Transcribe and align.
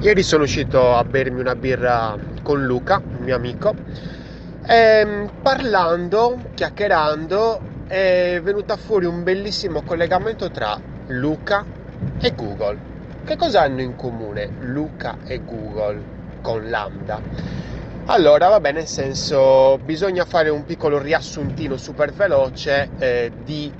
Ieri 0.00 0.22
sono 0.22 0.44
uscito 0.44 0.94
a 0.94 1.02
bermi 1.02 1.40
una 1.40 1.56
birra 1.56 2.16
con 2.44 2.64
Luca, 2.64 3.02
un 3.04 3.24
mio 3.24 3.34
amico, 3.34 3.74
e 4.64 5.28
parlando, 5.42 6.38
chiacchierando, 6.54 7.60
è 7.88 8.38
venuto 8.40 8.76
fuori 8.76 9.06
un 9.06 9.24
bellissimo 9.24 9.82
collegamento 9.82 10.52
tra 10.52 10.80
Luca 11.08 11.64
e 12.20 12.32
Google. 12.32 12.78
Che 13.24 13.34
cosa 13.34 13.62
hanno 13.62 13.80
in 13.80 13.96
comune 13.96 14.48
Luca 14.60 15.16
e 15.24 15.44
Google 15.44 16.00
con 16.42 16.70
Lambda? 16.70 17.20
Allora, 18.04 18.56
va 18.56 18.70
nel 18.70 18.86
senso, 18.86 19.78
bisogna 19.84 20.24
fare 20.24 20.48
un 20.48 20.64
piccolo 20.64 20.98
riassuntino 20.98 21.76
super 21.76 22.12
veloce 22.12 22.88
eh, 22.98 23.32
di 23.42 23.72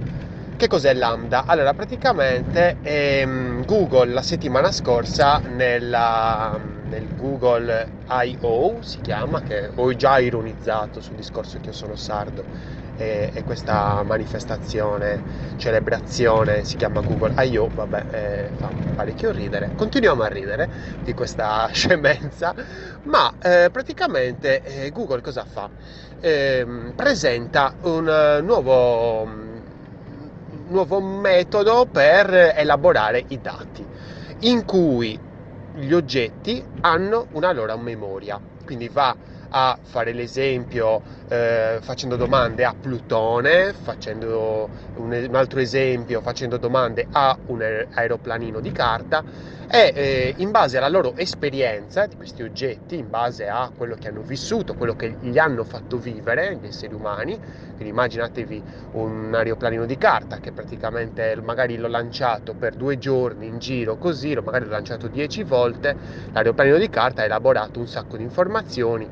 che 0.59 0.66
cos'è 0.66 0.93
Lambda? 0.93 1.45
Allora, 1.46 1.72
praticamente 1.72 2.79
ehm, 2.82 3.64
Google 3.64 4.12
la 4.12 4.22
settimana 4.22 4.73
scorsa 4.73 5.41
nella, 5.45 6.59
nel 6.59 7.14
Google 7.14 7.92
I.O. 8.09 8.83
si 8.83 9.00
chiama, 9.00 9.41
che 9.42 9.70
ho 9.73 9.95
già 9.95 10.19
ironizzato 10.19 11.00
sul 11.00 11.14
discorso 11.14 11.60
che 11.60 11.69
io 11.69 11.74
sono 11.74 11.95
sardo 11.95 12.48
e, 12.97 13.30
e 13.33 13.45
questa 13.45 14.02
manifestazione, 14.02 15.23
celebrazione 15.56 16.64
si 16.64 16.77
chiama 16.77 17.02
Google 17.02 17.33
I.O. 17.36 17.70
Vabbè, 17.72 18.06
eh, 18.11 18.52
fa 18.56 18.75
parecchio 18.95 19.30
ridere. 19.30 19.70
Continuiamo 19.77 20.25
a 20.25 20.28
ridere 20.28 20.69
di 21.00 21.14
questa 21.14 21.69
scemenza, 21.72 22.52
ma 23.02 23.33
eh, 23.41 23.69
praticamente 23.70 24.61
eh, 24.62 24.91
Google 24.91 25.20
cosa 25.20 25.45
fa? 25.45 25.70
Ehm, 26.20 26.92
presenta 26.97 27.77
un 27.83 28.41
nuovo 28.42 29.48
nuovo 30.68 31.00
metodo 31.00 31.86
per 31.90 32.52
elaborare 32.56 33.24
i 33.28 33.40
dati, 33.40 33.84
in 34.40 34.64
cui 34.64 35.18
gli 35.74 35.92
oggetti 35.92 36.62
hanno 36.80 37.27
una 37.32 37.52
loro 37.52 37.77
memoria. 37.77 38.41
Quindi 38.64 38.88
va 38.88 39.16
a 39.50 39.78
fare 39.83 40.12
l'esempio 40.12 41.00
eh, 41.28 41.78
facendo 41.80 42.16
domande 42.16 42.64
a 42.64 42.75
Plutone, 42.78 43.72
facendo 43.72 44.69
un, 44.97 45.27
un, 45.27 45.34
altro 45.34 45.60
esempio 45.60 46.20
facendo 46.20 46.58
domande 46.58 47.06
a 47.10 47.36
un 47.47 47.62
aeroplanino 47.62 48.60
di 48.60 48.72
carta 48.72 49.25
e 49.70 49.92
eh, 49.94 50.34
in 50.38 50.50
base 50.50 50.78
alla 50.78 50.88
loro 50.88 51.14
esperienza 51.14 52.06
di 52.06 52.16
questi 52.16 52.42
oggetti, 52.42 52.97
in 52.97 53.11
base 53.11 53.48
a 53.48 53.70
quello 53.75 53.97
che 53.97 54.08
hanno 54.08 54.22
vissuto, 54.22 54.72
quello 54.75 54.94
che 54.94 55.19
gli 55.20 55.36
hanno 55.38 55.62
fatto 55.62 55.98
vivere 55.98 56.56
gli 56.56 56.64
esseri 56.66 56.94
umani, 56.94 57.38
quindi 57.77 57.92
immaginatevi 57.92 58.64
un 58.92 59.34
aeroplanino 59.34 59.84
di 59.84 59.98
carta 59.98 60.38
che 60.38 60.52
praticamente 60.52 61.38
magari 61.42 61.77
l'ho 61.77 61.86
lanciato 61.88 62.55
per 62.55 62.77
due 62.77 62.97
giorni 62.97 63.47
in 63.47 63.58
giro 63.58 63.98
così, 63.98 64.33
l'ho 64.33 64.42
magari 64.42 64.64
l'ho 64.64 64.70
lanciato 64.70 65.06
dieci 65.08 65.42
volte, 65.42 65.97
l'aeroplanino 66.32 66.78
di 66.78 66.88
carta 66.88 67.20
ha 67.22 67.25
elaborato 67.27 67.78
un 67.78 67.86
sacco 67.86 68.16
di 68.16 68.22
informazioni 68.22 69.10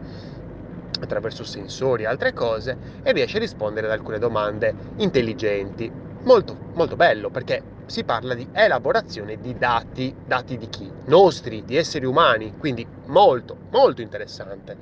attraverso 1.01 1.45
sensori 1.45 2.05
e 2.05 2.07
altre 2.07 2.33
cose 2.33 2.79
e 3.03 3.13
riesce 3.13 3.37
a 3.37 3.41
rispondere 3.41 3.87
ad 3.87 3.93
alcune 3.93 4.19
domande 4.19 4.75
intelligenti. 4.97 5.93
Molto, 6.27 6.57
molto 6.75 6.97
bello 6.97 7.31
perché 7.31 7.63
si 7.87 8.03
parla 8.03 8.35
di 8.35 8.49
elaborazione 8.51 9.39
di 9.41 9.57
dati, 9.57 10.13
dati 10.27 10.59
di 10.59 10.69
chi? 10.69 10.91
Nostri, 11.05 11.65
di 11.65 11.77
esseri 11.77 12.05
umani, 12.05 12.55
quindi 12.59 12.85
molto, 13.05 13.57
molto 13.71 14.03
interessante. 14.03 14.77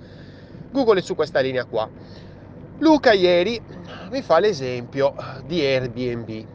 Google 0.70 1.00
è 1.00 1.02
su 1.02 1.14
questa 1.14 1.40
linea 1.40 1.66
qua. 1.66 1.86
Luca 2.78 3.12
ieri 3.12 3.60
mi 4.08 4.22
fa 4.22 4.38
l'esempio 4.38 5.14
di 5.44 5.60
Airbnb, 5.60 6.46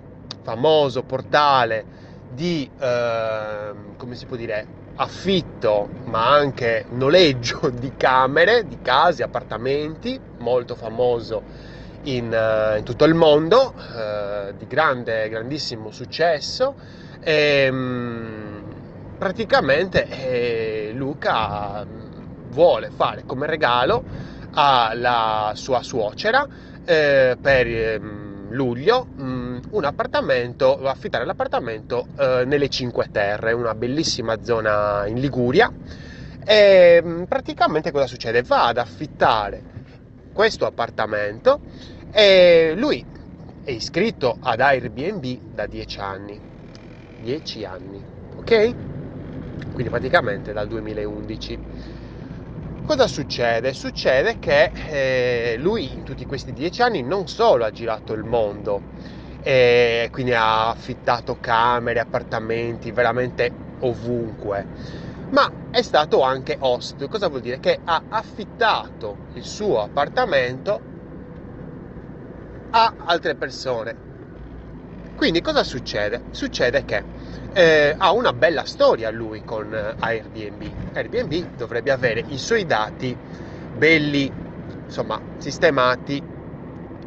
famoso 0.41 1.03
portale 1.03 1.85
di, 2.27 2.67
eh, 2.79 3.71
come 3.95 4.15
si 4.15 4.25
può 4.25 4.35
dire, 4.35 4.65
affitto, 4.95 5.87
ma 6.05 6.31
anche 6.33 6.85
noleggio 6.89 7.69
di 7.69 7.95
camere, 7.95 8.67
di 8.67 8.79
case, 8.81 9.21
appartamenti, 9.21 10.19
molto 10.39 10.73
famoso 10.73 11.77
in, 12.03 12.31
uh, 12.31 12.77
in 12.77 12.83
tutto 12.83 13.05
il 13.05 13.13
mondo, 13.13 13.73
uh, 13.75 14.53
di 14.57 14.67
grande, 14.67 15.29
grandissimo 15.29 15.91
successo. 15.91 16.75
E, 17.21 17.67
um, 17.69 18.63
praticamente 19.19 20.07
eh, 20.07 20.91
Luca 20.93 21.83
mm, 21.85 22.51
vuole 22.51 22.89
fare 22.89 23.23
come 23.25 23.45
regalo 23.45 24.01
alla 24.51 25.51
sua 25.55 25.83
suocera 25.83 26.47
eh, 26.85 27.37
per 27.39 27.67
eh, 27.67 27.99
luglio 28.49 29.07
mh, 29.15 29.23
mm, 29.23 29.57
un 29.71 29.83
appartamento, 29.83 30.79
affittare 30.87 31.25
l'appartamento 31.25 32.07
eh, 32.17 32.43
nelle 32.45 32.69
Cinque 32.69 33.09
Terre, 33.11 33.51
una 33.51 33.75
bellissima 33.75 34.41
zona 34.41 35.05
in 35.05 35.19
Liguria. 35.19 35.71
E 36.45 37.01
mh, 37.03 37.09
mm, 37.09 37.23
praticamente 37.23 37.91
cosa 37.91 38.07
succede? 38.07 38.41
Va 38.41 38.67
ad 38.67 38.77
affittare 38.77 39.61
questo 40.39 40.65
appartamento 40.65 41.59
e 42.09 42.71
lui 42.77 43.05
è 43.61 43.71
iscritto 43.71 44.37
ad 44.39 44.61
Airbnb 44.61 45.37
da 45.53 45.65
10 45.65 45.99
anni. 45.99 46.41
10 47.17 47.65
anni, 47.65 48.01
ok? 48.37 48.75
Quindi 49.73 49.91
praticamente 49.91 50.53
dal 50.53 50.69
2011. 50.69 51.59
Cosa 52.85 53.07
succede? 53.07 53.73
Succede 53.73 54.37
che 54.39 54.71
eh, 54.87 55.57
lui 55.57 55.91
in 55.91 56.03
tutti 56.03 56.25
questi 56.25 56.53
10 56.53 56.83
anni 56.83 57.03
non 57.03 57.27
solo 57.27 57.65
ha 57.65 57.71
girato 57.71 58.13
il 58.13 58.23
mondo, 58.23 58.83
e 59.41 60.07
quindi 60.09 60.31
ha 60.31 60.69
affittato 60.69 61.35
camere, 61.35 61.99
appartamenti 61.99 62.93
veramente 62.93 63.55
ovunque, 63.79 64.69
ma 65.29 65.51
è 65.69 65.81
stato 65.81 66.21
anche 66.21 66.57
host. 66.59 67.07
Cosa 67.07 67.27
vuol 67.27 67.41
dire? 67.41 67.59
Che 67.59 67.81
ha 67.83 68.05
affittato 68.07 69.19
il 69.33 69.43
suo 69.43 69.81
appartamento 69.81 70.81
a 72.71 72.93
altre 72.97 73.35
persone. 73.35 73.95
Quindi 75.15 75.41
cosa 75.41 75.63
succede? 75.63 76.23
Succede 76.31 76.85
che 76.85 77.05
eh, 77.53 77.93
ha 77.97 78.11
una 78.13 78.31
bella 78.33 78.63
storia 78.63 79.09
lui 79.09 79.43
con 79.43 79.73
Airbnb. 79.99 80.63
Airbnb 80.93 81.55
dovrebbe 81.55 81.91
avere 81.91 82.23
i 82.27 82.37
suoi 82.37 82.65
dati 82.65 83.17
belli, 83.69 84.31
insomma, 84.85 85.21
sistemati 85.37 86.23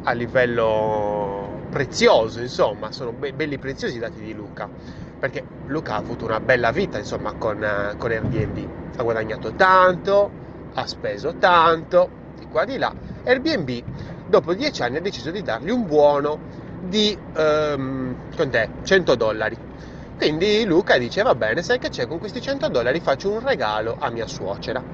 a 0.05 0.11
livello 0.13 1.42
prezioso, 1.73 2.39
insomma, 2.39 2.91
sono 2.91 3.13
be- 3.13 3.33
belli 3.33 3.57
preziosi 3.57 3.95
i 3.95 3.99
dati 3.99 4.19
di 4.21 4.33
Luca 4.33 4.71
perché 5.17 5.47
Luca 5.65 5.93
ha 5.93 5.97
avuto 5.97 6.25
una 6.25 6.39
bella 6.41 6.71
vita 6.71 6.97
insomma 6.97 7.33
con, 7.35 7.93
con 7.97 8.11
Airbnb, 8.11 8.57
ha 8.95 9.03
guadagnato 9.03 9.53
tanto, 9.55 10.35
ha 10.73 10.85
speso 10.85 11.35
tanto, 11.37 12.13
di 12.33 12.45
qua 12.47 12.65
di 12.65 12.77
là. 12.77 12.93
Airbnb 13.23 13.79
dopo 14.25 14.53
dieci 14.53 14.81
anni 14.83 14.97
ha 14.97 15.01
deciso 15.01 15.31
di 15.31 15.41
dargli 15.41 15.69
un 15.69 15.85
buono 15.85 16.41
di 16.77 17.17
um, 17.33 18.13
100 18.81 19.15
dollari. 19.15 19.57
Quindi 20.15 20.63
Luca 20.65 20.97
dice 20.97 21.21
va 21.23 21.35
bene, 21.35 21.63
sai 21.63 21.79
che 21.79 21.89
c'è, 21.89 22.05
con 22.07 22.19
questi 22.19 22.41
100 22.41 22.69
dollari 22.69 22.99
faccio 22.99 23.31
un 23.31 23.39
regalo 23.39 23.95
a 23.97 24.09
mia 24.11 24.27
suocera. 24.27 24.85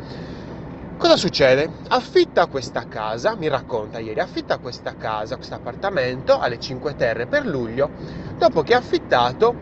Cosa 1.00 1.16
succede? 1.16 1.72
Affitta 1.88 2.48
questa 2.48 2.86
casa, 2.86 3.36
mi 3.38 3.48
racconta 3.48 4.00
ieri, 4.00 4.20
affitta 4.20 4.60
questa 4.60 4.96
casa, 4.98 5.36
questo 5.38 5.56
appartamento 5.56 6.38
alle 6.40 6.58
5 6.58 6.94
Terre 6.94 7.26
per 7.26 7.46
luglio, 7.46 7.94
dopo 8.36 8.64
che 8.64 8.74
ha 8.74 8.78
affittato 8.80 9.60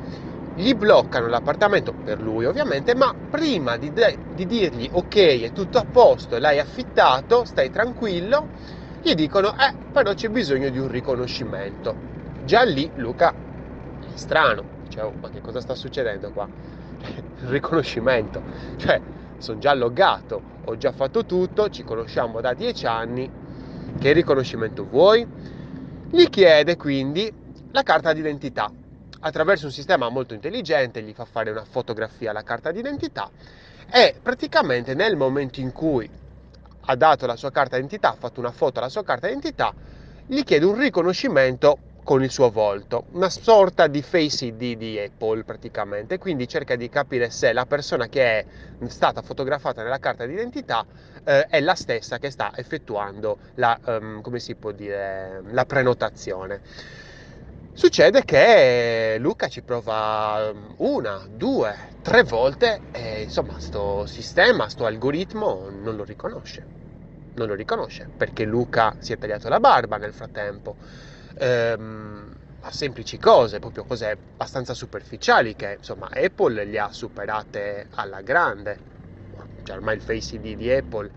gli 0.51 0.73
bloccano 0.73 1.27
l'appartamento 1.27 1.95
per 2.01 2.21
lui 2.21 2.45
ovviamente, 2.45 2.95
ma 2.95 3.15
prima 3.29 3.77
di, 3.77 3.93
de- 3.93 4.21
di 4.25 4.47
dirgli 4.47 4.87
ok 4.91 5.15
è 5.43 5.51
tutto 5.51 5.77
a 5.77 5.85
posto, 5.89 6.39
l'hai 6.39 6.57
affittato, 6.57 7.45
stai 7.45 7.69
tranquillo, 7.69 8.49
gli 8.99 9.13
dicono 9.13 9.49
eh 9.55 9.75
però 9.91 10.13
c'è 10.13 10.29
bisogno 10.29 10.69
di 10.69 10.79
un 10.79 10.87
riconoscimento. 10.87 11.99
Già 12.39 12.63
lì 12.63 12.89
Luca 12.95 13.37
è 13.99 14.15
strano, 14.15 14.69
dicevo 14.81 15.15
ma 15.19 15.29
che 15.29 15.41
cosa 15.41 15.61
sta 15.61 15.75
succedendo 15.75 16.31
qua? 16.31 16.49
Il 17.39 17.47
riconoscimento, 17.49 18.43
cioè 18.75 19.01
sono 19.37 19.59
già 19.59 19.73
loggato, 19.73 20.45
ho 20.69 20.75
già 20.75 20.91
fatto 20.91 21.25
tutto, 21.25 21.69
ci 21.69 21.83
conosciamo 21.83 22.41
da 22.41 22.53
dieci 22.53 22.85
anni, 22.85 23.29
che 23.97 24.11
riconoscimento 24.11 24.85
vuoi? 24.85 25.25
Gli 26.09 26.25
chiede 26.25 26.75
quindi 26.75 27.31
la 27.71 27.83
carta 27.83 28.11
d'identità 28.11 28.71
attraverso 29.21 29.65
un 29.65 29.71
sistema 29.71 30.09
molto 30.09 30.33
intelligente 30.33 31.01
gli 31.01 31.13
fa 31.13 31.25
fare 31.25 31.51
una 31.51 31.63
fotografia 31.63 32.29
alla 32.31 32.43
carta 32.43 32.71
d'identità 32.71 33.29
e 33.89 34.15
praticamente 34.21 34.93
nel 34.93 35.15
momento 35.15 35.59
in 35.61 35.71
cui 35.71 36.09
ha 36.89 36.95
dato 36.95 37.25
la 37.25 37.35
sua 37.35 37.51
carta 37.51 37.75
d'identità, 37.75 38.09
ha 38.09 38.15
fatto 38.15 38.41
una 38.41 38.51
foto 38.51 38.79
alla 38.79 38.89
sua 38.89 39.03
carta 39.03 39.27
d'identità, 39.27 39.73
gli 40.25 40.43
chiede 40.43 40.65
un 40.65 40.77
riconoscimento 40.77 41.79
con 42.07 42.23
il 42.23 42.31
suo 42.31 42.51
volto, 42.51 43.07
una 43.11 43.29
sorta 43.29 43.87
di 43.87 44.01
face 44.01 44.45
ID 44.45 44.77
di 44.77 44.97
Apple 44.97 45.43
praticamente, 45.43 46.17
quindi 46.17 46.47
cerca 46.47 46.77
di 46.77 46.87
capire 46.87 47.29
se 47.29 47.51
la 47.51 47.65
persona 47.65 48.07
che 48.07 48.21
è 48.23 48.45
stata 48.87 49.21
fotografata 49.21 49.83
nella 49.83 49.99
carta 49.99 50.25
d'identità 50.25 50.85
eh, 51.25 51.47
è 51.47 51.59
la 51.59 51.75
stessa 51.75 52.17
che 52.17 52.31
sta 52.31 52.53
effettuando 52.55 53.39
la, 53.55 53.77
um, 53.87 54.21
dire, 54.73 55.41
la 55.51 55.65
prenotazione. 55.65 56.61
Succede 57.73 58.23
che 58.23 59.17
Luca 59.19 59.49
ci 59.49 59.61
prova 59.61 60.49
um, 60.49 60.75
una, 60.77 61.27
due, 61.29 61.75
tre 62.01 62.23
volte 62.23 62.83
e 62.93 63.23
insomma 63.23 63.59
sto 63.59 64.05
sistema, 64.05 64.69
sto 64.69 64.85
algoritmo 64.85 65.67
non 65.69 65.97
lo 65.97 66.05
riconosce. 66.05 66.65
Non 67.33 67.47
lo 67.47 67.53
riconosce 67.53 68.07
perché 68.15 68.45
Luca 68.45 68.95
si 68.99 69.11
è 69.11 69.17
tagliato 69.17 69.49
la 69.49 69.59
barba 69.59 69.97
nel 69.97 70.13
frattempo. 70.13 71.16
Ehm, 71.39 72.33
a 72.61 72.71
semplici 72.71 73.17
cose, 73.17 73.59
proprio 73.59 73.85
cose 73.85 74.09
abbastanza 74.33 74.73
superficiali 74.73 75.55
che 75.55 75.73
insomma 75.77 76.09
Apple 76.11 76.65
le 76.65 76.79
ha 76.79 76.91
superate 76.91 77.87
alla 77.91 78.21
grande. 78.21 78.81
Cioè, 79.63 79.75
ormai 79.75 79.95
il 79.95 80.01
Face 80.01 80.35
ID 80.35 80.53
di 80.55 80.71
Apple 80.71 81.11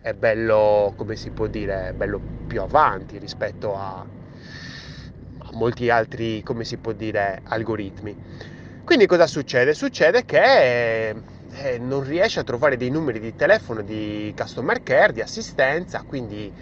è 0.00 0.12
bello, 0.14 0.92
come 0.96 1.16
si 1.16 1.30
può 1.32 1.46
dire, 1.46 1.92
bello 1.94 2.22
più 2.46 2.62
avanti 2.62 3.18
rispetto 3.18 3.76
a 3.76 4.08
molti 5.52 5.90
altri, 5.90 6.42
come 6.42 6.64
si 6.64 6.78
può 6.78 6.92
dire, 6.92 7.40
algoritmi. 7.42 8.16
Quindi 8.84 9.06
cosa 9.06 9.26
succede? 9.26 9.74
Succede 9.74 10.24
che 10.24 11.10
eh, 11.10 11.78
non 11.78 12.02
riesce 12.04 12.40
a 12.40 12.44
trovare 12.44 12.76
dei 12.76 12.90
numeri 12.90 13.20
di 13.20 13.34
telefono 13.34 13.82
di 13.82 14.32
customer 14.34 14.82
care, 14.82 15.12
di 15.12 15.20
assistenza, 15.20 16.02
quindi 16.06 16.52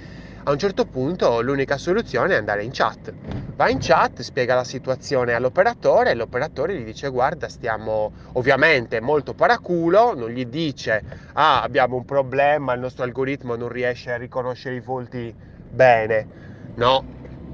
a 0.49 0.53
un 0.53 0.59
certo 0.59 0.85
punto 0.85 1.41
l'unica 1.41 1.77
soluzione 1.77 2.35
è 2.35 2.37
andare 2.37 2.63
in 2.63 2.71
chat. 2.73 3.13
Va 3.57 3.69
in 3.69 3.79
chat, 3.81 4.23
spiega 4.23 4.55
la 4.55 4.63
situazione 4.63 5.33
all'operatore 5.33 6.11
e 6.11 6.15
l'operatore 6.15 6.79
gli 6.79 6.85
dice 6.85 7.09
guarda 7.09 7.49
stiamo 7.49 8.13
ovviamente 8.35 9.01
molto 9.01 9.35
paraculo, 9.35 10.15
non 10.15 10.31
gli 10.31 10.45
dice 10.47 11.03
ah 11.33 11.63
abbiamo 11.63 11.97
un 11.97 12.05
problema, 12.05 12.75
il 12.75 12.81
nostro 12.81 13.03
algoritmo 13.03 13.57
non 13.57 13.69
riesce 13.69 14.13
a 14.13 14.17
riconoscere 14.17 14.77
i 14.77 14.81
volti 14.81 15.35
bene. 15.69 16.29
No, 16.75 17.07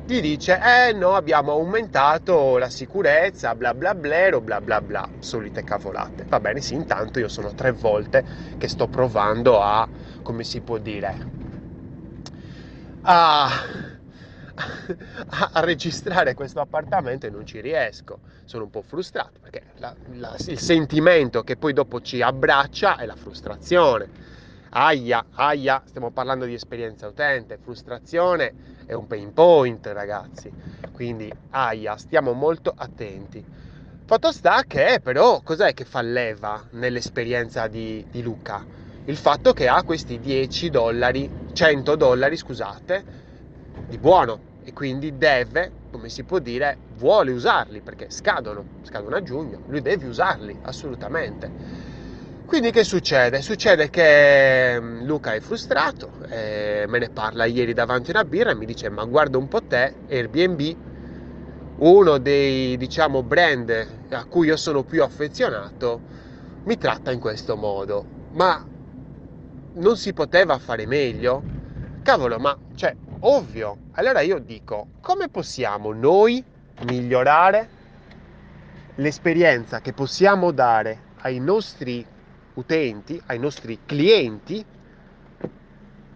ti 0.05 0.21
dice 0.21 0.61
eh 0.63 0.93
no 0.93 1.15
abbiamo 1.15 1.53
aumentato 1.53 2.59
la 2.59 2.69
sicurezza 2.69 3.55
bla 3.55 3.73
bla 3.73 3.95
bla 3.95 4.39
bla 4.41 4.61
bla 4.61 4.83
bla 4.83 5.11
solite 5.19 5.63
cavolate 5.65 6.27
va 6.29 6.41
bene 6.41 6.61
sì 6.61 6.75
intanto 6.75 7.19
io 7.21 7.29
sono 7.29 7.55
tre 7.55 7.73
volte 7.73 8.25
che 8.59 8.69
sto 8.69 8.89
provando 8.89 9.63
a 9.63 9.89
come 10.23 10.45
si 10.45 10.61
può 10.61 10.77
dire 10.79 11.42
a, 13.03 13.51
a, 15.53 15.61
registrare 15.61 16.35
questo 16.35 16.61
appartamento 16.61 17.27
e 17.27 17.31
non 17.31 17.47
ci 17.47 17.61
riesco 17.61 18.19
sono 18.45 18.65
un 18.65 18.71
po' 18.71 18.83
frustrato 18.83 19.39
perché 19.41 19.63
la, 19.77 19.95
la, 20.15 20.35
il 20.47 20.59
sentimento 20.59 21.43
che 21.43 21.57
poi 21.57 21.73
dopo 21.73 22.01
ci 22.01 22.21
abbraccia 22.21 22.97
è 22.97 23.07
la 23.07 23.17
frustrazione 23.17 24.31
Aia, 24.75 25.27
aia, 25.35 25.83
stiamo 25.85 26.13
parlando 26.13 26.47
di 26.47 26.55
esperienza 26.55 27.07
utente, 27.07 27.59
frustrazione 27.59 28.55
è 28.87 28.95
un 28.95 29.07
pain 29.07 29.35
point, 29.35 29.87
ragazzi. 29.89 30.51
Quindi, 30.93 31.31
aia, 31.51 31.99
stiamo 31.99 32.33
molto 32.33 32.73
attenti. 32.75 33.45
Fatto 34.07 34.33
sta 34.33 34.63
che 34.67 34.99
però 35.03 35.43
cos'è 35.43 35.75
che 35.75 35.85
fa 35.85 36.01
leva 36.01 36.65
nell'esperienza 36.71 37.67
di, 37.67 38.07
di 38.11 38.23
Luca? 38.23 38.65
Il 39.05 39.17
fatto 39.17 39.53
che 39.53 39.69
ha 39.69 39.83
questi 39.85 40.19
10 40.19 40.71
dollari, 40.71 41.31
100 41.53 41.97
dollari, 41.97 42.37
scusate, 42.37 43.05
di 43.85 43.99
buono 43.99 44.43
e 44.61 44.73
quindi 44.73 45.17
deve, 45.19 45.75
come 45.91 46.09
si 46.09 46.25
può 46.25 46.39
dire, 46.39 46.81
vuole 46.89 47.33
usarli 47.33 47.83
perché 47.83 48.07
scadono, 48.11 48.69
scadono 48.83 49.17
a 49.17 49.23
giugno, 49.23 49.63
lui 49.67 49.81
deve 49.83 50.07
usarli 50.07 50.57
assolutamente. 50.63 51.53
Quindi 52.45 52.71
che 52.71 52.85
succede? 52.85 53.41
Succede 53.43 53.89
che 53.91 54.79
mm, 54.81 55.05
Luca 55.05 55.35
è 55.35 55.41
frustrato, 55.41 56.13
eh, 56.29 56.85
me 56.89 56.99
ne 56.99 57.11
parla 57.11 57.45
ieri 57.47 57.73
davanti 57.73 58.11
a 58.11 58.19
una 58.21 58.25
birra 58.29 58.51
e 58.51 58.55
mi 58.55 58.67
dice 58.67 58.89
ma 58.91 59.05
guarda 59.05 59.39
un 59.39 59.49
po' 59.49 59.65
te, 59.65 60.01
Airbnb, 60.07 60.77
uno 61.77 62.19
dei 62.19 62.77
diciamo 62.77 63.23
brand 63.23 63.71
a 64.11 64.27
cui 64.27 64.47
io 64.49 64.57
sono 64.57 64.85
più 64.85 65.03
affezionato, 65.03 66.05
mi 66.65 66.77
tratta 66.77 67.11
in 67.13 67.19
questo 67.21 67.57
modo. 67.57 68.11
Ma 68.31 68.65
non 69.75 69.97
si 69.97 70.13
poteva 70.13 70.59
fare 70.59 70.87
meglio? 70.87 71.43
Cavolo, 72.03 72.39
ma 72.39 72.57
cioè, 72.75 72.95
ovvio. 73.21 73.77
Allora 73.93 74.21
io 74.21 74.39
dico, 74.39 74.89
come 75.01 75.29
possiamo 75.29 75.93
noi 75.93 76.45
migliorare 76.85 77.69
l'esperienza 78.97 79.81
che 79.81 79.93
possiamo 79.93 80.51
dare 80.51 81.11
ai 81.23 81.39
nostri 81.39 82.05
utenti, 82.55 83.21
ai 83.27 83.39
nostri 83.39 83.79
clienti, 83.87 84.65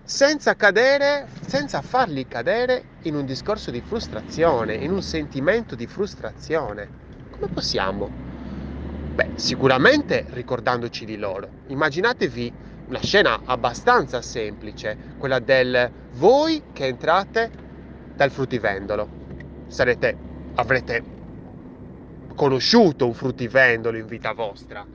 senza 0.02 0.54
cadere, 0.54 1.26
senza 1.46 1.80
farli 1.80 2.26
cadere 2.28 2.84
in 3.02 3.14
un 3.14 3.24
discorso 3.24 3.70
di 3.70 3.80
frustrazione, 3.80 4.74
in 4.74 4.92
un 4.92 5.02
sentimento 5.02 5.74
di 5.74 5.86
frustrazione. 5.86 6.88
Come 7.30 7.48
possiamo? 7.52 8.08
Beh, 9.14 9.30
sicuramente 9.34 10.26
ricordandoci 10.30 11.04
di 11.04 11.16
loro. 11.16 11.48
Immaginatevi 11.68 12.52
una 12.86 13.00
scena 13.02 13.42
abbastanza 13.44 14.22
semplice, 14.22 14.98
quella 15.16 15.38
del 15.38 15.90
voi 16.12 16.62
che 16.72 16.86
entrate 16.86 17.50
dal 18.14 18.30
fruttivendolo. 18.30 19.08
Sarete, 19.66 20.16
avrete 20.54 21.02
conosciuto 22.34 23.06
un 23.06 23.14
fruttivendolo 23.14 23.96
in 23.96 24.06
vita 24.06 24.32
vostra 24.32 24.86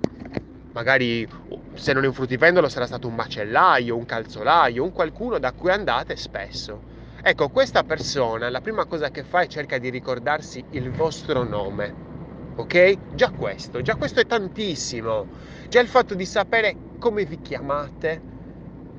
magari 0.73 1.27
se 1.73 1.93
non 1.93 2.03
è 2.03 2.07
un 2.07 2.13
fruttivendolo 2.13 2.69
sarà 2.69 2.85
stato 2.85 3.07
un 3.07 3.15
macellaio, 3.15 3.95
un 3.95 4.05
calzolaio, 4.05 4.83
un 4.83 4.91
qualcuno 4.91 5.39
da 5.39 5.53
cui 5.53 5.71
andate 5.71 6.15
spesso. 6.15 6.83
Ecco, 7.21 7.49
questa 7.49 7.83
persona 7.83 8.49
la 8.49 8.61
prima 8.61 8.85
cosa 8.85 9.09
che 9.09 9.23
fa 9.23 9.41
è 9.41 9.47
cerca 9.47 9.77
di 9.77 9.89
ricordarsi 9.89 10.63
il 10.71 10.91
vostro 10.91 11.43
nome. 11.43 12.10
Ok? 12.61 13.15
Già 13.15 13.31
questo, 13.31 13.81
già 13.81 13.95
questo 13.95 14.19
è 14.19 14.25
tantissimo. 14.25 15.27
Già 15.67 15.79
il 15.79 15.87
fatto 15.87 16.13
di 16.13 16.25
sapere 16.25 16.75
come 16.99 17.25
vi 17.25 17.41
chiamate 17.41 18.29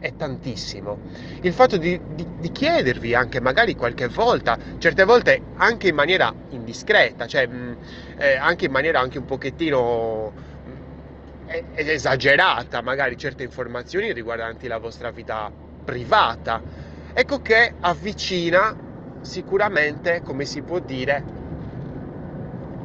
è 0.01 0.13
tantissimo. 0.17 0.99
Il 1.43 1.53
fatto 1.53 1.77
di, 1.77 2.01
di, 2.15 2.27
di 2.39 2.51
chiedervi 2.51 3.15
anche 3.15 3.41
magari 3.41 3.77
qualche 3.77 4.09
volta, 4.09 4.59
certe 4.79 5.05
volte 5.05 5.41
anche 5.55 5.89
in 5.89 5.95
maniera 5.95 6.35
indiscreta, 6.51 7.27
cioè 7.29 7.47
mh, 7.47 7.55
mm, 7.55 7.73
eh, 8.19 8.35
anche 8.35 8.65
in 8.65 8.73
maniera 8.73 8.99
anche 8.99 9.19
un 9.19 9.27
pochettino 9.27 10.51
è 11.47 11.65
esagerata 11.75 12.81
magari 12.81 13.17
certe 13.19 13.43
informazioni 13.43 14.13
riguardanti 14.13 14.67
la 14.67 14.79
vostra 14.79 15.11
vita 15.11 15.53
privata. 15.85 16.61
Ecco 17.13 17.41
che 17.41 17.75
avvicina 17.79 18.75
sicuramente, 19.21 20.23
come 20.23 20.47
si 20.47 20.63
può 20.63 20.81
dire, 20.81 21.42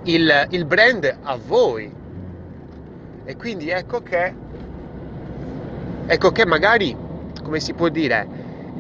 il, 0.08 0.48
il 0.52 0.66
brand 0.66 1.18
a 1.22 1.38
voi. 1.38 1.94
E 3.24 3.36
quindi 3.36 3.70
ecco 3.70 4.02
che, 4.02 4.34
ecco 6.06 6.32
che 6.32 6.46
magari, 6.46 6.96
come 7.44 7.60
si 7.60 7.74
può 7.74 7.90
dire, 7.90 8.28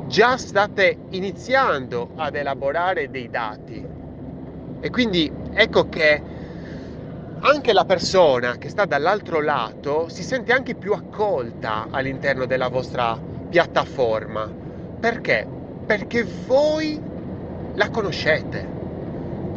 già 0.07 0.37
state 0.37 0.97
iniziando 1.09 2.11
ad 2.15 2.35
elaborare 2.35 3.09
dei 3.09 3.29
dati. 3.29 3.85
E 4.79 4.89
quindi 4.89 5.31
ecco 5.51 5.89
che 5.89 6.21
anche 7.39 7.73
la 7.73 7.85
persona 7.85 8.57
che 8.57 8.69
sta 8.69 8.85
dall'altro 8.85 9.41
lato 9.41 10.07
si 10.09 10.23
sente 10.23 10.53
anche 10.53 10.75
più 10.75 10.93
accolta 10.93 11.87
all'interno 11.91 12.45
della 12.45 12.69
vostra 12.69 13.19
piattaforma. 13.49 14.49
Perché? 14.99 15.45
Perché 15.85 16.25
voi 16.45 16.99
la 17.73 17.89
conoscete, 17.89 18.76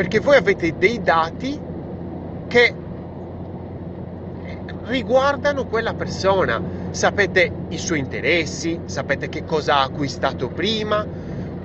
perché 0.01 0.19
voi 0.19 0.37
avete 0.37 0.79
dei 0.79 1.03
dati 1.03 1.61
che 2.49 2.73
riguardano 4.87 5.67
quella 5.67 5.93
persona, 5.93 6.59
sapete 6.91 7.53
i 7.69 7.77
suoi 7.77 7.99
interessi, 7.99 8.81
sapete 8.87 9.29
che 9.29 9.45
cosa 9.45 9.75
ha 9.75 9.83
acquistato 9.83 10.49
prima, 10.49 11.07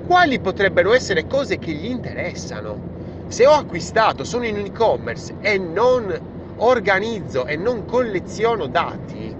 quali 0.06 0.38
potrebbero 0.38 0.92
essere 0.92 1.26
cose 1.26 1.58
che 1.58 1.72
gli 1.72 1.86
interessano. 1.86 3.24
Se 3.28 3.46
ho 3.46 3.52
acquistato, 3.52 4.22
sono 4.22 4.44
in 4.44 4.58
un 4.58 4.66
e-commerce 4.66 5.36
e 5.40 5.56
non 5.56 6.14
organizzo 6.56 7.46
e 7.46 7.56
non 7.56 7.86
colleziono 7.86 8.66
dati, 8.66 9.34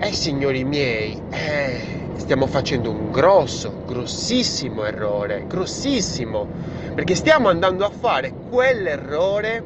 eh 0.00 0.12
signori 0.12 0.64
miei, 0.64 1.22
eh, 1.30 2.01
stiamo 2.16 2.46
facendo 2.46 2.90
un 2.90 3.10
grosso, 3.10 3.82
grossissimo 3.86 4.84
errore, 4.84 5.44
grossissimo, 5.46 6.46
perché 6.94 7.14
stiamo 7.14 7.48
andando 7.48 7.84
a 7.84 7.90
fare 7.90 8.32
quell'errore, 8.50 9.62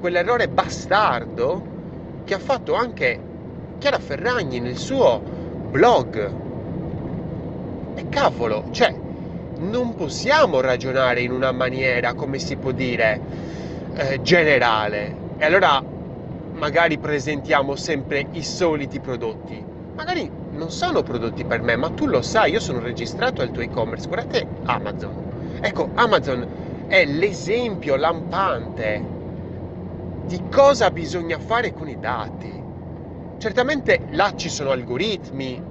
quell'errore 0.00 0.48
bastardo 0.48 1.74
che 2.24 2.34
ha 2.34 2.38
fatto 2.38 2.74
anche 2.74 3.18
Chiara 3.78 3.98
Ferragni 3.98 4.60
nel 4.60 4.76
suo 4.76 5.20
blog. 5.70 6.32
E 7.94 8.08
cavolo, 8.08 8.64
cioè, 8.70 8.94
non 9.58 9.94
possiamo 9.94 10.60
ragionare 10.60 11.20
in 11.20 11.30
una 11.30 11.52
maniera, 11.52 12.14
come 12.14 12.38
si 12.38 12.56
può 12.56 12.72
dire, 12.72 13.20
eh, 13.94 14.20
generale. 14.22 15.24
E 15.38 15.44
allora 15.44 15.82
magari 16.54 16.98
presentiamo 16.98 17.76
sempre 17.76 18.26
i 18.32 18.42
soliti 18.42 19.00
prodotti. 19.00 19.75
Magari 19.96 20.30
non 20.50 20.70
sono 20.70 21.02
prodotti 21.02 21.46
per 21.46 21.62
me, 21.62 21.74
ma 21.74 21.88
tu 21.88 22.06
lo 22.06 22.20
sai, 22.20 22.52
io 22.52 22.60
sono 22.60 22.80
registrato 22.80 23.40
al 23.40 23.50
tuo 23.50 23.62
e-commerce. 23.62 24.06
Guardate 24.06 24.46
Amazon. 24.64 25.58
Ecco, 25.62 25.88
Amazon 25.94 26.46
è 26.86 27.06
l'esempio 27.06 27.96
lampante 27.96 29.02
di 30.26 30.42
cosa 30.50 30.90
bisogna 30.90 31.38
fare 31.38 31.72
con 31.72 31.88
i 31.88 31.98
dati. 31.98 32.62
Certamente 33.38 34.02
là 34.10 34.34
ci 34.36 34.50
sono 34.50 34.70
algoritmi, 34.70 35.62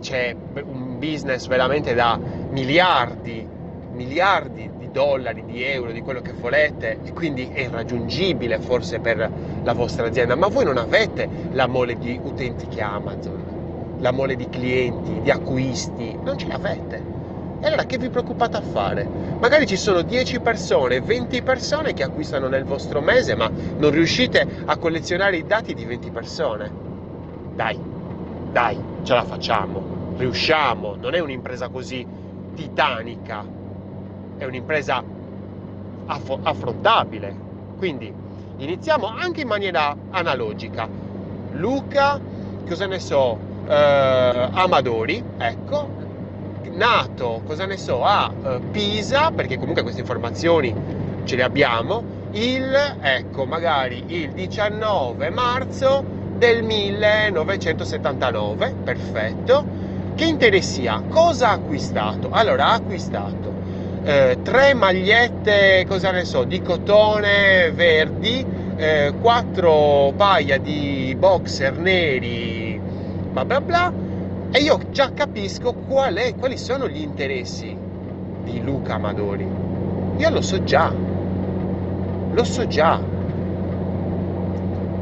c'è 0.00 0.34
un 0.64 0.98
business 0.98 1.46
veramente 1.46 1.92
da 1.92 2.18
miliardi, 2.48 3.46
miliardi 3.92 4.70
di 4.78 4.90
dollari, 4.90 5.44
di 5.44 5.62
euro, 5.62 5.92
di 5.92 6.00
quello 6.00 6.22
che 6.22 6.32
volete 6.32 7.00
e 7.02 7.12
quindi 7.12 7.50
è 7.52 7.60
irraggiungibile 7.60 8.58
forse 8.58 9.00
per 9.00 9.30
la 9.62 9.72
vostra 9.74 10.06
azienda, 10.06 10.34
ma 10.34 10.48
voi 10.48 10.64
non 10.64 10.78
avete 10.78 11.28
la 11.50 11.66
mole 11.66 11.98
di 11.98 12.18
utenti 12.22 12.66
che 12.68 12.80
ha 12.80 12.94
Amazon, 12.94 13.55
la 13.98 14.12
mole 14.12 14.36
di 14.36 14.48
clienti, 14.48 15.20
di 15.20 15.30
acquisti, 15.30 16.16
non 16.22 16.36
ce 16.36 16.48
l'avete. 16.48 17.14
E 17.60 17.66
allora 17.66 17.84
che 17.84 17.98
vi 17.98 18.10
preoccupate 18.10 18.56
a 18.58 18.60
fare? 18.60 19.08
Magari 19.40 19.66
ci 19.66 19.76
sono 19.76 20.02
10 20.02 20.40
persone, 20.40 21.00
20 21.00 21.42
persone 21.42 21.94
che 21.94 22.02
acquistano 22.02 22.48
nel 22.48 22.64
vostro 22.64 23.00
mese, 23.00 23.34
ma 23.34 23.50
non 23.78 23.90
riuscite 23.90 24.46
a 24.66 24.76
collezionare 24.76 25.38
i 25.38 25.46
dati 25.46 25.74
di 25.74 25.84
20 25.84 26.10
persone. 26.10 26.70
Dai, 27.54 27.78
dai, 28.52 28.78
ce 29.02 29.14
la 29.14 29.24
facciamo, 29.24 30.14
riusciamo, 30.18 30.96
non 30.96 31.14
è 31.14 31.18
un'impresa 31.20 31.68
così 31.68 32.06
titanica, 32.54 33.44
è 34.38 34.44
un'impresa 34.44 35.02
aff- 36.06 36.38
affrontabile. 36.42 37.34
Quindi 37.78 38.12
iniziamo 38.58 39.06
anche 39.06 39.40
in 39.42 39.48
maniera 39.48 39.96
analogica. 40.10 40.88
Luca, 41.52 42.20
cosa 42.66 42.86
ne 42.86 42.98
so, 42.98 43.38
eh, 43.68 44.48
Amadori, 44.52 45.22
ecco, 45.38 45.88
nato, 46.72 47.42
cosa 47.46 47.66
ne 47.66 47.76
so, 47.76 48.02
a 48.04 48.30
uh, 48.30 48.60
Pisa, 48.70 49.30
perché 49.30 49.58
comunque 49.58 49.82
queste 49.82 50.00
informazioni 50.00 50.74
ce 51.24 51.36
le 51.36 51.42
abbiamo, 51.42 52.02
il, 52.32 52.74
ecco, 53.00 53.44
magari 53.46 54.04
il 54.08 54.30
19 54.30 55.30
marzo 55.30 56.04
del 56.36 56.62
1979, 56.62 58.74
perfetto. 58.84 59.84
Che 60.14 60.24
interessi 60.24 60.86
ha? 60.86 61.02
Cosa 61.08 61.48
ha 61.50 61.52
acquistato? 61.52 62.28
Allora, 62.30 62.66
ha 62.68 62.74
acquistato 62.74 63.56
eh, 64.06 64.38
tre 64.42 64.72
magliette, 64.72 65.84
cosa 65.88 66.12
ne 66.12 66.24
so, 66.24 66.44
di 66.44 66.62
cotone 66.62 67.72
verdi, 67.72 68.46
eh, 68.76 69.12
quattro 69.20 70.12
paia 70.16 70.58
di 70.58 71.14
boxer 71.18 71.76
neri, 71.76 72.65
bla 73.36 73.44
bla 73.44 73.60
bla, 73.60 73.92
e 74.50 74.60
io 74.60 74.80
già 74.90 75.12
capisco 75.12 75.74
qual 75.74 76.14
è, 76.14 76.34
quali 76.36 76.56
sono 76.56 76.88
gli 76.88 77.02
interessi 77.02 77.76
di 78.42 78.62
Luca 78.62 78.94
Amadori. 78.94 79.46
Io 80.16 80.30
lo 80.30 80.40
so 80.40 80.64
già, 80.64 80.90
lo 80.90 82.44
so 82.44 82.66
già. 82.66 82.98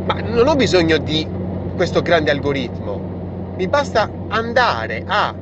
Ma 0.07 0.15
non 0.21 0.49
ho 0.49 0.57
bisogno 0.57 0.99
di 0.99 1.25
questo 1.77 2.03
grande 2.03 2.33
algoritmo. 2.33 3.53
Mi 3.57 3.69
basta 3.69 4.11
andare 4.27 5.05
a, 5.07 5.33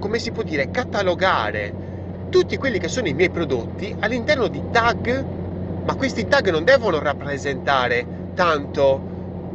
come 0.00 0.18
si 0.18 0.32
può 0.32 0.42
dire, 0.42 0.72
catalogare 0.72 1.72
tutti 2.28 2.56
quelli 2.56 2.80
che 2.80 2.88
sono 2.88 3.06
i 3.06 3.14
miei 3.14 3.30
prodotti 3.30 3.94
all'interno 4.00 4.48
di 4.48 4.60
tag, 4.72 5.24
ma 5.84 5.94
questi 5.94 6.26
tag 6.26 6.50
non 6.50 6.64
devono 6.64 6.98
rappresentare 6.98 8.04
tanto, 8.34 9.09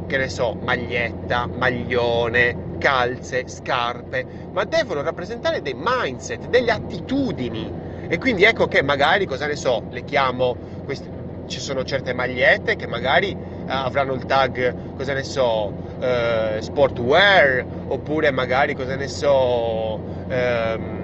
che 0.08 0.18
ne 0.18 0.30
so, 0.30 0.56
maglietta, 0.62 1.48
maglione, 1.52 2.78
calze, 2.78 3.48
scarpe, 3.48 4.26
ma 4.52 4.64
devono 4.66 5.02
rappresentare 5.02 5.62
dei 5.62 5.76
mindset, 5.76 6.48
delle 6.48 6.72
attitudini. 6.72 7.84
E 8.08 8.18
quindi 8.18 8.44
ecco 8.44 8.68
che 8.68 8.82
magari, 8.84 9.26
cosa 9.26 9.48
ne 9.48 9.56
so, 9.56 9.84
le 9.90 10.04
chiamo, 10.04 10.56
queste, 10.86 11.10
ci 11.48 11.60
sono 11.60 11.84
certe 11.84 12.14
magliette 12.14 12.76
che 12.76 12.88
magari 12.88 13.32
eh, 13.32 13.38
avranno 13.68 14.14
il 14.14 14.26
tag, 14.26 14.96
cosa 14.96 15.14
ne 15.14 15.24
so, 15.24 15.74
eh, 16.00 16.58
sportwear, 16.60 17.66
oppure 17.88 18.32
magari, 18.32 18.76
cosa 18.76 18.96
ne 18.96 19.08
so, 19.08 20.00
ehm, 20.28 21.04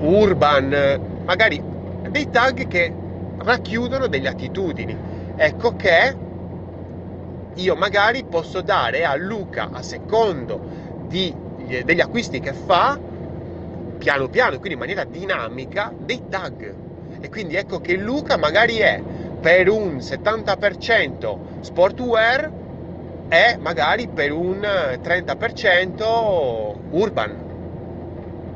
urban, 0.00 0.98
magari 1.24 1.62
dei 2.08 2.28
tag 2.30 2.66
che 2.68 2.92
racchiudono 3.38 4.06
delle 4.06 4.28
attitudini. 4.28 4.96
Ecco 5.36 5.74
che 5.76 6.14
io 7.56 7.76
magari 7.76 8.24
posso 8.24 8.62
dare 8.62 9.04
a 9.04 9.14
Luca 9.16 9.70
a 9.72 9.82
secondo 9.82 10.60
di, 11.08 11.34
degli 11.84 12.00
acquisti 12.00 12.40
che 12.40 12.52
fa 12.52 12.98
piano 13.98 14.28
piano, 14.28 14.58
quindi 14.58 14.72
in 14.72 14.78
maniera 14.78 15.04
dinamica, 15.04 15.92
dei 15.98 16.22
tag. 16.28 16.74
E 17.20 17.28
quindi 17.28 17.56
ecco 17.56 17.80
che 17.80 17.96
Luca 17.96 18.36
magari 18.36 18.78
è 18.78 19.00
per 19.40 19.68
un 19.68 20.00
70% 20.00 21.38
sportwear 21.60 22.50
e 23.28 23.56
magari 23.60 24.08
per 24.08 24.32
un 24.32 24.60
30% 24.60 26.72
urban. 26.90 27.50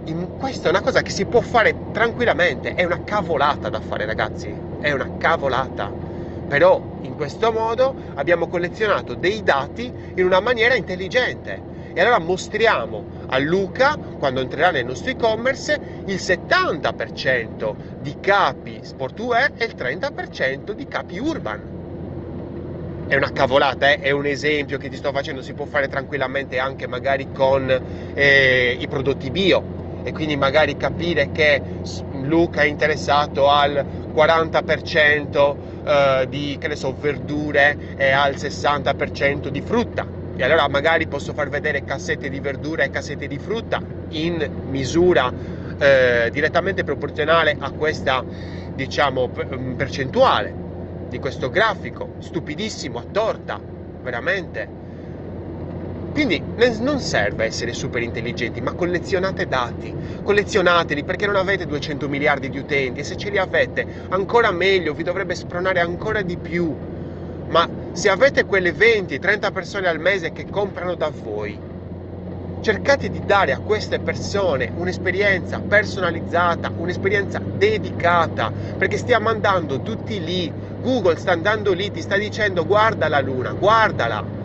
In, 0.06 0.28
questa 0.38 0.68
è 0.68 0.70
una 0.70 0.80
cosa 0.80 1.02
che 1.02 1.10
si 1.10 1.26
può 1.26 1.40
fare 1.40 1.74
tranquillamente, 1.92 2.74
è 2.74 2.84
una 2.84 3.00
cavolata 3.04 3.68
da 3.68 3.80
fare 3.80 4.04
ragazzi, 4.04 4.54
è 4.80 4.92
una 4.92 5.08
cavolata 5.18 5.92
però 6.46 6.80
in 7.06 7.14
questo 7.14 7.52
modo 7.52 7.94
abbiamo 8.14 8.48
collezionato 8.48 9.14
dei 9.14 9.42
dati 9.42 9.92
in 10.14 10.25
una 10.25 10.40
maniera 10.40 10.75
intelligente 10.75 11.75
e 11.94 12.00
allora 12.02 12.18
mostriamo 12.18 13.25
a 13.28 13.38
Luca, 13.38 13.96
quando 14.18 14.40
entrerà 14.40 14.70
nel 14.70 14.84
nostro 14.84 15.12
e-commerce, 15.12 16.02
il 16.04 16.16
70% 16.16 17.75
di 18.00 18.16
capi 18.20 18.80
sportwear 18.82 19.52
e 19.56 19.64
il 19.64 19.75
30% 19.75 20.72
di 20.72 20.86
capi 20.86 21.18
urban. 21.18 23.04
È 23.06 23.14
una 23.14 23.32
cavolata, 23.32 23.90
eh? 23.90 24.00
è 24.00 24.10
un 24.10 24.26
esempio 24.26 24.76
che 24.76 24.90
ti 24.90 24.96
sto 24.96 25.10
facendo, 25.10 25.40
si 25.40 25.54
può 25.54 25.64
fare 25.64 25.88
tranquillamente 25.88 26.58
anche 26.58 26.86
magari 26.86 27.28
con 27.32 27.70
eh, 28.12 28.76
i 28.78 28.86
prodotti 28.88 29.30
bio 29.30 30.02
e 30.02 30.12
quindi 30.12 30.36
magari 30.36 30.76
capire 30.76 31.32
che 31.32 31.60
Luca 32.20 32.60
è 32.60 32.66
interessato 32.66 33.48
al 33.48 33.84
40% 34.14 35.75
eh, 35.87 36.26
di 36.28 36.57
che 36.59 36.69
ne 36.69 36.76
so, 36.76 36.95
verdure 36.99 37.76
e 37.97 38.11
al 38.11 38.35
60% 38.35 39.49
di 39.49 39.61
frutta. 39.61 40.07
E 40.37 40.45
allora 40.45 40.69
magari 40.69 41.07
posso 41.07 41.33
far 41.33 41.49
vedere 41.49 41.85
cassette 41.85 42.28
di 42.28 42.40
verdura 42.40 42.85
e 42.85 42.90
cassette 42.90 43.26
di 43.26 43.38
frutta 43.38 43.81
in 44.11 44.47
misura 44.69 45.33
eh, 45.78 46.28
direttamente 46.31 46.85
proporzionale 46.85 47.57
a 47.59 47.71
questa 47.71 48.23
diciamo 48.75 49.31
mm, 49.31 49.73
percentuale 49.75 50.52
di 51.09 51.19
questo 51.19 51.49
grafico 51.49 52.11
stupidissimo 52.19 52.99
a 52.99 53.05
torta 53.11 53.59
veramente 54.02 54.69
quindi 56.16 56.42
non 56.80 56.99
serve 57.00 57.44
essere 57.44 57.75
super 57.75 58.00
intelligenti, 58.00 58.62
ma 58.62 58.73
collezionate 58.73 59.46
dati, 59.46 59.94
collezionateli 60.23 61.04
perché 61.04 61.26
non 61.26 61.37
avete 61.37 61.66
200 61.66 62.08
miliardi 62.08 62.49
di 62.49 62.56
utenti. 62.56 63.00
E 63.00 63.04
se 63.04 63.18
ce 63.18 63.28
li 63.28 63.37
avete 63.37 63.87
ancora 64.08 64.50
meglio, 64.50 64.94
vi 64.94 65.02
dovrebbe 65.02 65.35
spronare 65.35 65.80
ancora 65.80 66.23
di 66.23 66.38
più. 66.38 66.75
Ma 67.49 67.68
se 67.92 68.08
avete 68.08 68.46
quelle 68.46 68.73
20-30 68.73 69.52
persone 69.52 69.88
al 69.88 70.00
mese 70.00 70.32
che 70.32 70.46
comprano 70.49 70.94
da 70.94 71.11
voi, 71.11 71.54
cercate 72.62 73.11
di 73.11 73.23
dare 73.23 73.52
a 73.52 73.58
queste 73.58 73.99
persone 73.99 74.73
un'esperienza 74.75 75.61
personalizzata, 75.61 76.73
un'esperienza 76.78 77.40
dedicata, 77.40 78.50
perché 78.78 78.96
stiamo 78.96 79.28
andando 79.28 79.82
tutti 79.82 80.25
lì, 80.25 80.50
Google 80.80 81.18
sta 81.18 81.32
andando 81.32 81.75
lì, 81.75 81.90
ti 81.90 82.00
sta 82.00 82.16
dicendo 82.16 82.64
guarda 82.64 83.06
la 83.08 83.20
luna, 83.20 83.52
guardala, 83.52 84.36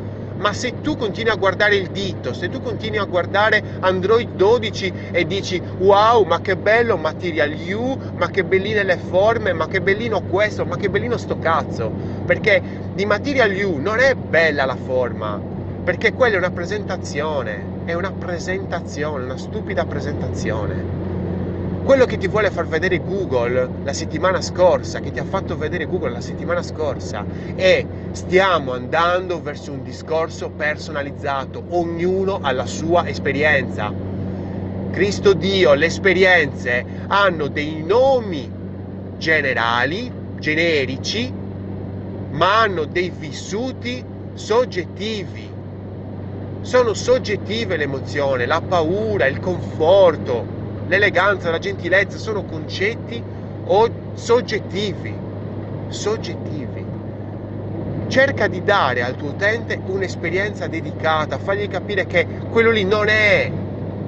ma 0.42 0.54
se 0.54 0.82
tu 0.82 0.96
continui 0.96 1.32
a 1.32 1.36
guardare 1.36 1.76
il 1.76 1.90
dito, 1.92 2.34
se 2.34 2.50
tu 2.50 2.60
continui 2.60 2.98
a 2.98 3.06
guardare 3.06 3.64
Android 3.82 4.28
12 4.36 4.92
e 5.12 5.26
dici 5.26 5.62
wow, 5.78 6.24
ma 6.24 6.42
che 6.42 6.58
bello 6.58 6.98
Material 6.98 7.52
U, 7.74 7.96
ma 8.16 8.28
che 8.30 8.44
belline 8.44 8.84
le 8.84 8.98
forme, 8.98 9.54
ma 9.54 9.68
che 9.68 9.82
bellino 9.82 10.22
questo, 10.22 10.66
ma 10.66 10.78
che 10.78 10.90
bellino 10.90 11.18
sto 11.18 11.38
cazzo, 11.38 11.94
perché 12.26 12.62
di 12.92 13.06
Material 13.06 13.52
U 13.64 13.78
non 13.78 14.00
è 14.00 14.16
bella 14.16 14.66
la 14.66 14.76
forma, 14.76 15.40
perché 15.84 16.12
quella 16.12 16.36
è 16.36 16.40
una 16.40 16.50
presentazione, 16.52 17.84
è 17.86 17.94
una 17.94 18.12
presentazione, 18.12 19.24
una 19.24 19.38
stupida 19.38 19.86
presentazione. 19.86 21.11
Quello 21.84 22.06
che 22.06 22.18
ti 22.18 22.28
vuole 22.28 22.52
far 22.52 22.68
vedere 22.68 23.00
Google 23.00 23.68
la 23.84 23.92
settimana 23.94 24.40
scorsa, 24.40 25.00
che 25.00 25.12
ti 25.12 25.18
ha 25.18 25.26
fatto 25.26 25.58
vedere 25.58 25.88
Google 25.88 26.12
la 26.12 26.22
settimana 26.22 26.62
scorsa, 26.62 27.26
è 27.56 27.84
stiamo 28.12 28.74
andando 28.74 29.42
verso 29.42 29.72
un 29.72 29.84
discorso 29.84 30.52
personalizzato, 30.52 31.64
ognuno 31.70 32.40
ha 32.40 32.52
la 32.52 32.68
sua 32.68 33.08
esperienza. 33.08 33.92
Cristo 34.92 35.34
Dio, 35.34 35.74
le 35.74 35.88
esperienze 35.88 36.86
hanno 37.08 37.48
dei 37.48 37.84
nomi 37.84 38.48
generali, 39.18 40.12
generici, 40.38 41.34
ma 42.30 42.62
hanno 42.62 42.86
dei 42.86 43.10
vissuti 43.10 44.04
soggettivi. 44.36 45.50
Sono 46.62 46.94
soggettive 46.94 47.76
l'emozione, 47.76 48.46
la 48.46 48.62
paura, 48.62 49.26
il 49.26 49.40
conforto, 49.40 50.61
l'eleganza, 50.92 51.50
la 51.50 51.58
gentilezza 51.58 52.18
sono 52.18 52.44
concetti 52.44 53.24
o 53.64 53.90
soggettivi, 54.14 55.14
soggettivi. 55.88 56.86
Cerca 58.08 58.48
di 58.48 58.62
dare 58.62 59.02
al 59.02 59.16
tuo 59.16 59.30
utente 59.30 59.80
un'esperienza 59.86 60.68
dedicata, 60.68 61.38
fargli 61.38 61.70
capire 61.70 62.06
che 62.06 62.28
quello 62.52 62.72
lì 62.72 62.84
non 62.84 63.08
è 63.08 63.50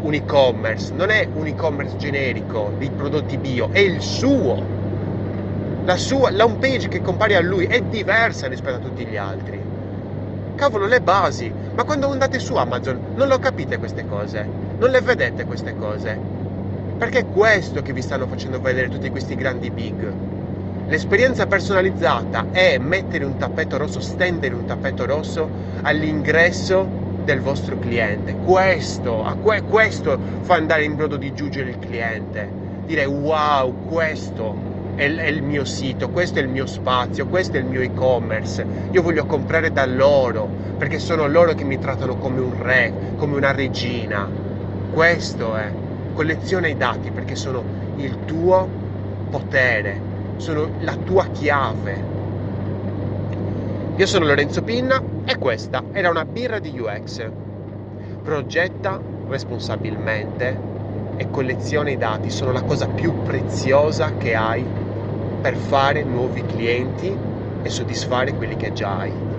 un 0.02 0.14
e-commerce, 0.14 0.92
non 0.94 1.10
è 1.10 1.26
un 1.34 1.48
e-commerce 1.48 1.96
generico 1.96 2.74
di 2.78 2.90
prodotti 2.90 3.38
bio, 3.38 3.70
è 3.72 3.80
il 3.80 4.02
suo. 4.02 4.62
La 5.86 5.96
sua 5.96 6.32
la 6.32 6.44
home 6.44 6.58
page 6.58 6.90
che 6.90 7.02
compare 7.02 7.38
a 7.38 7.42
lui 7.42 7.66
è 7.66 7.80
diversa 7.80 8.48
rispetto 8.48 8.76
a 8.76 8.80
tutti 8.80 9.06
gli 9.06 9.16
altri. 9.16 9.58
Cavolo, 10.56 10.86
le 10.86 11.00
basi. 11.00 11.50
Ma 11.76 11.86
quando 11.86 12.10
andate 12.10 12.40
su 12.40 12.56
Amazon 12.56 13.00
non 13.16 13.30
lo 13.30 13.40
capite 13.40 13.78
queste 13.78 14.06
cose, 14.06 14.46
non 14.80 14.90
le 14.90 15.00
vedete 15.00 15.46
queste 15.46 15.74
cose. 15.78 16.43
Perché 17.04 17.20
è 17.20 17.26
questo 17.26 17.82
che 17.82 17.92
vi 17.92 18.02
stanno 18.02 18.28
facendo 18.28 18.62
vedere 18.62 18.88
tutti 18.88 19.10
questi 19.10 19.36
grandi 19.36 19.70
big. 19.70 20.10
L'esperienza 20.88 21.46
personalizzata 21.48 22.46
è 22.54 22.78
mettere 22.78 23.26
un 23.26 23.36
tappeto 23.36 23.76
rosso, 23.76 24.00
stendere 24.00 24.56
un 24.56 24.66
tappeto 24.66 25.06
rosso 25.06 25.50
all'ingresso 25.82 26.88
del 27.26 27.42
vostro 27.42 27.78
cliente. 27.78 28.38
Questo, 28.46 29.22
questo 29.68 30.18
fa 30.44 30.56
andare 30.56 30.86
in 30.86 30.96
brodo 30.96 31.18
di 31.18 31.34
giungere 31.34 31.72
il 31.72 31.80
cliente. 31.80 32.50
Dire 32.86 33.04
wow, 33.04 33.86
questo 33.90 34.56
è, 34.96 35.04
è 35.04 35.28
il 35.28 35.44
mio 35.44 35.66
sito, 35.66 36.10
questo 36.10 36.40
è 36.40 36.42
il 36.42 36.48
mio 36.48 36.66
spazio, 36.66 37.28
questo 37.28 37.58
è 37.58 37.60
il 37.60 37.66
mio 37.66 37.82
e-commerce. 37.82 38.66
Io 38.92 39.02
voglio 39.02 39.26
comprare 39.26 39.74
da 39.74 39.86
loro 39.86 40.48
perché 40.78 41.00
sono 41.00 41.28
loro 41.28 41.54
che 41.54 41.66
mi 41.66 41.78
trattano 41.78 42.16
come 42.16 42.40
un 42.40 42.64
re, 42.64 42.94
come 43.18 43.36
una 43.36 43.52
regina. 43.52 44.26
Questo 44.90 45.58
è. 45.58 45.92
Colleziona 46.14 46.68
i 46.68 46.76
dati 46.76 47.12
perché 47.12 47.36
sono 47.36 47.66
il 47.96 48.24
tuo 48.24 48.70
potere, 49.28 50.06
sono 50.36 50.70
la 50.78 50.96
tua 50.96 51.28
chiave. 51.32 52.08
Io 53.96 54.06
sono 54.06 54.26
Lorenzo 54.26 54.62
Pinna 54.62 55.00
e 55.24 55.38
questa 55.38 55.88
era 55.92 56.10
una 56.10 56.26
birra 56.26 56.60
di 56.60 56.78
UX. 56.78 57.28
Progetta 58.22 59.04
responsabilmente 59.26 60.66
e 61.16 61.30
colleziona 61.30 61.90
i 61.90 61.98
dati, 61.98 62.30
sono 62.30 62.52
la 62.52 62.64
cosa 62.64 62.88
più 62.88 63.22
preziosa 63.22 64.16
che 64.16 64.36
hai 64.36 64.72
per 65.40 65.56
fare 65.58 66.04
nuovi 66.04 66.44
clienti 66.46 67.20
e 67.62 67.70
soddisfare 67.70 68.34
quelli 68.34 68.56
che 68.56 68.72
già 68.72 68.98
hai. 69.00 69.33